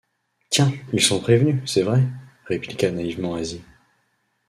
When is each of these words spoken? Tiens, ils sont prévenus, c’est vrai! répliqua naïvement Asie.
Tiens, 0.49 0.73
ils 0.93 0.99
sont 1.03 1.19
prévenus, 1.21 1.61
c’est 1.71 1.83
vrai! 1.83 2.01
répliqua 2.47 2.89
naïvement 2.89 3.35
Asie. 3.35 3.61